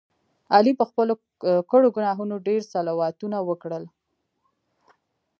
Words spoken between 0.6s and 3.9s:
په خپلو کړو ګناهونو ډېر صلواتونه وکړل.